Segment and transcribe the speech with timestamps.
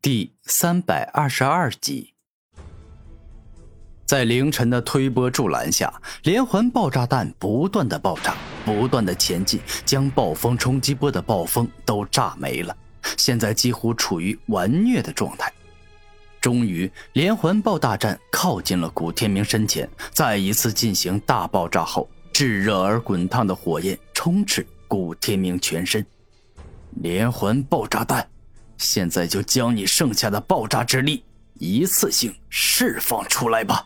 [0.00, 2.14] 第三百二十二集，
[4.06, 12.76] 在凌晨的推波助澜下，连环爆炸弹不断的爆炸，不断的前进，将暴风冲击波的暴风都炸没了。
[13.16, 15.52] 现在几乎处于完虐的状态。
[16.40, 26.06] 终于，连环爆炸弹靠近了古天明身前，再一次进行大爆炸后，炙热而滚烫的火焰充斥古天明全身。
[26.92, 28.24] 连环爆炸弹。
[28.78, 31.24] 现在就将你剩下的爆炸之力
[31.54, 33.84] 一次性释放出来吧！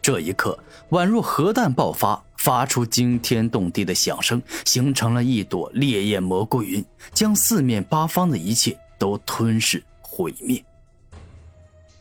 [0.00, 0.56] 这一刻，
[0.90, 10.64] 宛若核弹爆发，发出惊天动地的响声，形成了一朵烈焰蘑菇云，将四面八方的一切都吞噬毁灭。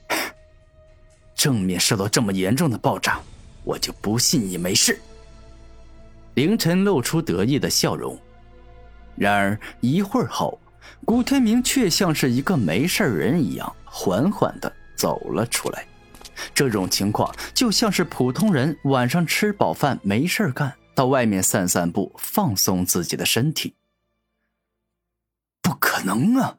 [1.33, 3.19] 正面受到这么严重的爆炸，
[3.63, 4.99] 我就不信你没事。
[6.35, 8.19] 凌晨露出得意的笑容，
[9.15, 10.59] 然而一会儿后。
[11.05, 15.85] 古天明却像是一个没事人一样，缓缓的走了出来。
[16.53, 23.75] 这种情况就像是普通人晚上吃饱饭没事干，到外面散散步，放松自己的身体。
[25.61, 26.57] 不可能啊！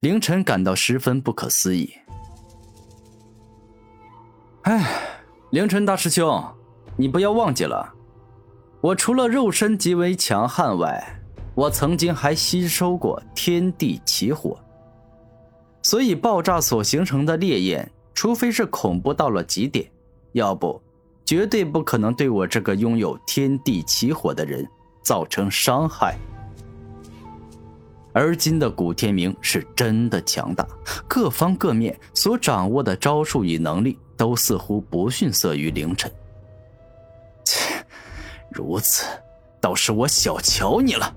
[0.00, 1.94] 凌晨感到十分不可思议。
[4.62, 4.84] 哎，
[5.50, 6.44] 凌晨大师兄，
[6.96, 7.94] 你不要忘记了，
[8.80, 11.21] 我除了肉身极为强悍外。
[11.54, 14.58] 我曾经还吸收过天地奇火，
[15.82, 19.90] 所以爆炸所形成的烈焰，除非是恐怖到了极点，
[20.32, 20.80] 要不
[21.26, 24.66] 绝对不可能对我这个拥有天地奇火的人
[25.02, 26.16] 造成伤害。
[28.14, 30.66] 而今的古天明是真的强大，
[31.06, 36.10] 各方各面所掌握的招数与能力，都似乎不逊色于凌晨。
[37.44, 37.84] 切，
[38.50, 39.06] 如此，
[39.60, 41.14] 倒是我小瞧你了。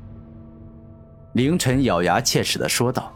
[1.35, 3.13] 凌晨咬牙切齿的说道：“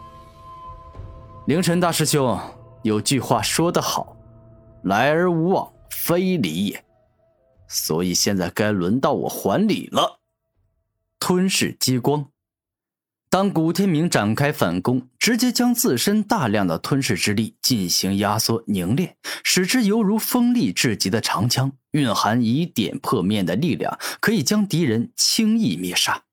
[1.48, 2.38] 凌晨大师兄，
[2.84, 4.14] 有句话说得好，
[4.84, 6.84] 来而无往非礼也。
[7.70, 10.20] 所以现在该轮到我还礼了。”
[11.18, 12.28] 吞噬激光。
[13.30, 19.16] 当古天明展开反攻，直接将自身大量的吞噬之力进行压缩凝练，
[19.46, 26.24] 使之犹如锋利至极的长枪，蕴含以点破面的力量，可以将敌人轻易灭杀。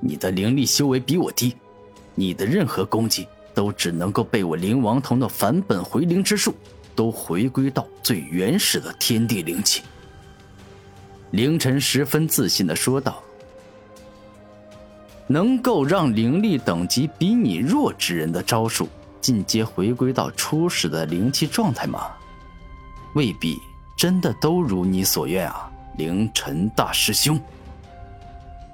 [0.00, 1.56] 你的灵力修为比我低，
[2.14, 6.54] 你的任何攻击都只能够被我灵王瞳的返本回灵之术
[6.94, 9.82] 都回归到最原始的天地灵气。
[11.32, 13.22] 凌晨十分自信的说道
[15.26, 18.88] ：“能够让灵力等级比你弱之人的招数
[19.20, 22.12] 进阶回归到初始的灵气状态吗？
[23.14, 23.58] 未必
[23.96, 27.40] 真的都如你所愿啊，凌晨大师兄。”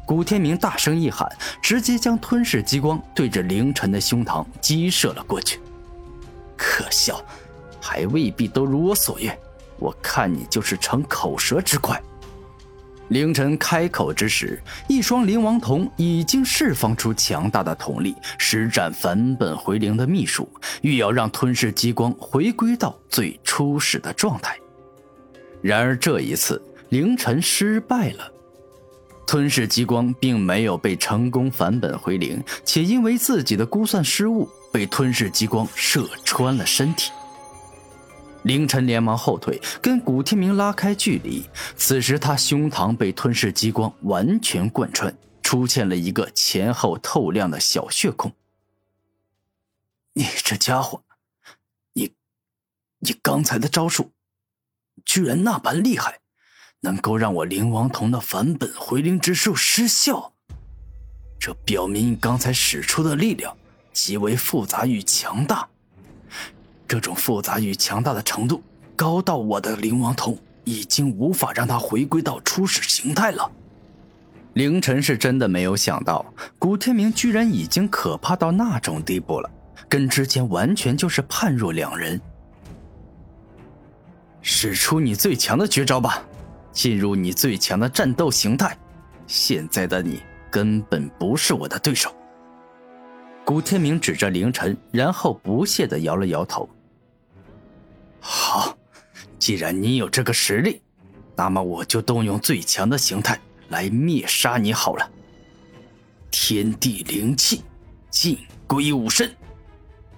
[0.05, 1.31] 古天明大声一喊，
[1.63, 5.61] 直接将吞噬激光对着凌晨的胸膛击射了过去。
[6.57, 7.25] 可笑，
[7.81, 9.37] 还未必都如我所愿。
[9.79, 12.01] 我看你就是逞口舌之快。
[13.09, 20.49] 凌晨开口之时，一双灵王瞳已经释放出强大的瞳力，施展返本回灵的秘术，
[20.81, 24.57] 欲要让吞噬激光回归到最初始的状态。
[25.61, 28.33] 然而这一次，凌晨失败了。
[29.33, 37.11] 吞噬激光并没有被成功返本回灵，且因为自己的估算失误，被吞噬激光射穿了身体。
[38.43, 41.49] 凌晨连忙后退，跟古天明拉开距离。
[41.79, 48.31] 此时他胸膛被吞噬激光完全贯穿，出现了一个前后透亮的小血孔。
[50.13, 51.03] 你这家伙，
[51.95, 52.13] 你，
[52.99, 54.11] 你刚才的招数，
[55.07, 56.19] 居然那般厉害！
[56.85, 60.33] 能够让我灵王瞳的返本回灵之术失效，
[61.39, 63.57] 这表明你刚才使出的力量
[63.93, 65.69] 极为复杂与强大。
[66.89, 68.61] 这种复杂与强大的程度，
[68.97, 73.49] 高到我的灵王瞳已经无法让它回归到初始形态了。
[74.55, 76.27] 凌晨是真的没有想到，
[76.59, 79.49] 古天明居然已经可怕到那种地步了，
[79.89, 82.21] 跟之前完全就是判若两人。
[84.43, 86.25] 使出你最强的绝招吧！
[86.73, 88.77] 进入你最强的战斗形态，
[89.27, 92.15] 现在的你根本不是我的对手。
[93.45, 96.69] 古天明指着凌晨，然后不屑的摇了摇头。
[98.21, 98.77] 好，
[99.39, 100.81] 既然你有这个实力，
[101.37, 103.39] 那么我就动用最强的形态
[103.69, 105.11] 来灭杀你好了。
[106.31, 107.63] 天地灵气，
[108.11, 109.35] 尽归吾身，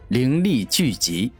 [0.09, 1.33] 灵力聚集。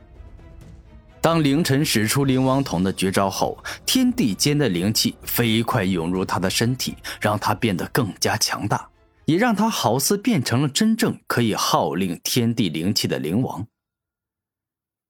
[1.25, 3.57] 当凌晨使出灵王瞳的绝招后，
[3.87, 8.91] 天地间的灵气飞快涌入他的身体，让他变得更加强大。
[9.25, 13.67] 也让他好似变成了真正可以号令天地灵气的灵王。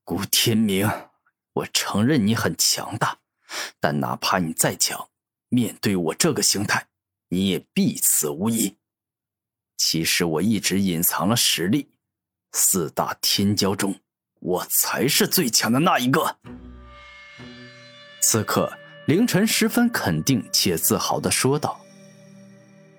[0.05, 0.89] 古天明，
[1.53, 3.19] 我承认你很强大，
[3.81, 5.09] 但哪怕你再强，
[5.49, 6.87] 面对我这个形态，
[7.31, 8.77] 你也必死无疑。
[9.77, 11.89] 其实我一直隐藏了实力，
[12.53, 13.99] 四大天骄中，
[14.45, 16.37] 我才是最强的那一个。
[18.21, 18.71] 此刻，
[19.07, 21.81] 凌晨十分肯定且自豪的说道：“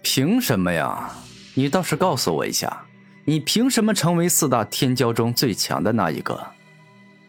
[0.01, 1.11] 凭什么呀？
[1.53, 2.85] 你倒是告诉我一下，
[3.25, 6.47] 你凭什么成为四大天骄中最强的那一个？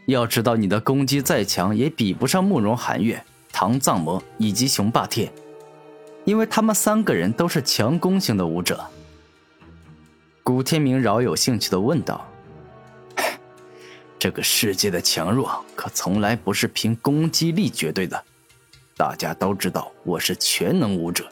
[0.07, 3.23] 要知道，你的攻击再强，也比不上慕容寒月、
[3.53, 5.31] 唐藏魔以及雄霸天，
[6.25, 8.83] 因为他们三个人都是强攻型的武者。”
[10.43, 12.27] 古天明饶有兴趣的问道
[14.19, 18.25] ：“这个世界的强弱可从来不是凭攻击力绝对的。
[18.97, 21.31] 大家都知道我是全能武者，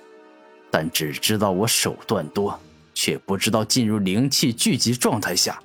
[0.70, 2.60] 但只知道我手段多，
[2.92, 5.62] 却不知道进入灵气聚集状态下，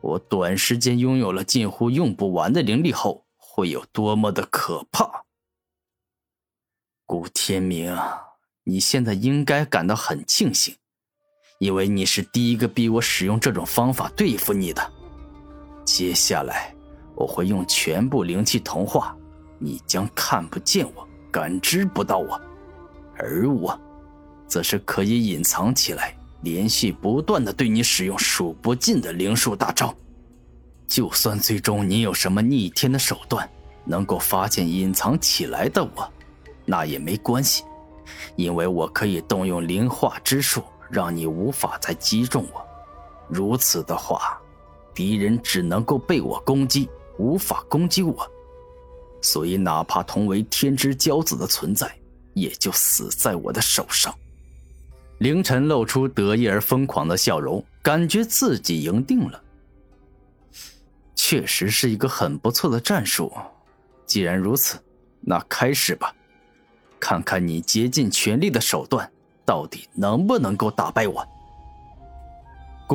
[0.00, 5.24] 我短时间拥有了近乎用不完的灵力后会有多么的可怕。”
[7.04, 7.96] 古天明，
[8.62, 10.76] 你现在应该感到很庆幸。
[11.58, 14.92] 因为你是第一个逼我使用这种方法对付你的，
[15.84, 16.74] 接下来
[17.14, 19.14] 我会用全部灵气同化，
[19.58, 22.40] 你将看不见我，感知不到我，
[23.16, 23.78] 而我，
[24.46, 29.94] 则是可以隐藏起来，连续不断的对你使用数不尽的灵术大招。
[30.86, 33.48] 就算最终你有什么逆天的手段，
[33.84, 36.12] 能够发现隐藏起来的我，
[36.64, 37.62] 那也没关系，
[38.36, 40.62] 因为我可以动用灵化之术。
[40.90, 42.62] 让你无法再击中我，
[43.26, 44.38] 如此的话，
[44.94, 46.88] 敌人只能够被我攻击，
[47.18, 48.30] 无法攻击我。
[49.20, 51.94] 所以，哪怕同为天之骄子的存在，
[52.34, 54.14] 也就死在我的手上。
[55.18, 59.42] 凌晨露出得意而疯狂的笑容，感觉自己赢定了。
[61.14, 63.32] 确实是一个很不错的战术。
[64.04, 64.78] 既然如此，
[65.20, 66.14] 那开始吧，
[67.00, 69.10] 看看你竭尽全力的手段。
[69.46, 71.26] 到底能不能够打败我？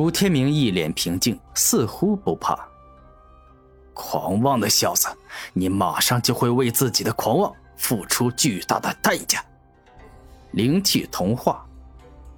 [0.00, 2.58] 古天明一脸平静，似乎不怕。
[3.92, 5.08] 狂妄的小子，
[5.52, 9.44] 你马上就会为自己的狂妄付出巨大的代价。
[10.52, 11.62] 灵气同化，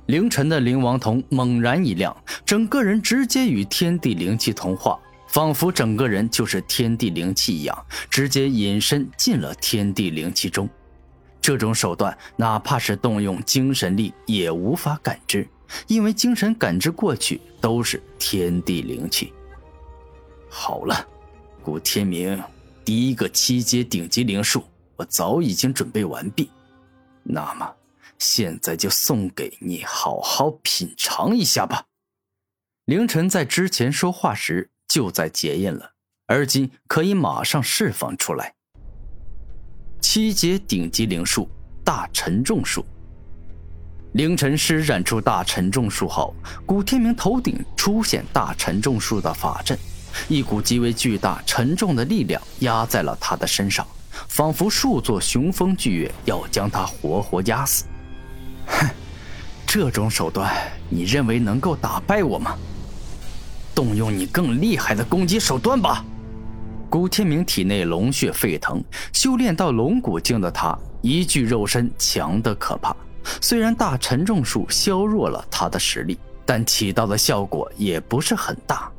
[0.06, 2.12] 凌晨的灵王瞳猛然一亮，
[2.44, 4.98] 整个人直接与天地灵气同化，
[5.28, 10.68] 仿佛整个人就是天地灵气一样，直接隐身进了天地灵气中。
[11.40, 15.46] 这种手段，哪怕是动用精神力也无法感知，
[15.86, 19.32] 因为精神感知过去都是天地灵气。
[20.48, 21.06] 好了，
[21.62, 22.42] 古天明，
[22.84, 24.64] 第一个七阶顶级灵术
[24.96, 26.50] 我早已经准备完毕，
[27.22, 27.74] 那么
[28.18, 31.86] 现在就送给你，好好品尝一下吧。
[32.84, 35.92] 凌晨在之前说话时就在结印了，
[36.26, 38.54] 而今可以马上释放出来。
[40.00, 41.48] 七阶顶级灵术
[41.84, 42.84] 大沉重术。
[44.12, 46.34] 凌晨施展出大沉重术后，
[46.66, 49.78] 古天明头顶出现大沉重术的法阵，
[50.28, 53.86] 一股极为巨大沉重的力量压在了他的身上，
[54.28, 57.86] 仿佛数座雄风巨岳要将他活活压死。
[58.66, 58.86] 哼，
[59.66, 60.54] 这种手段，
[60.90, 62.58] 你认为能够打败我吗？
[63.74, 66.04] 动用你更厉害的攻击手段吧。
[66.90, 72.94] 古天明体内龙血沸腾，修炼到龙骨境的他，一具肉身强得可怕。
[73.40, 78.90] 虽然大沉重术削弱了他的实力，但起到的效果也不是很大。